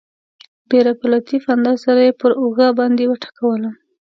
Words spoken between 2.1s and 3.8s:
پر اوږه باندې وټکولم.